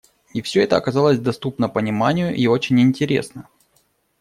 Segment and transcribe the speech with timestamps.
[0.33, 3.47] И всё это оказалось доступно пониманию и очень интересно.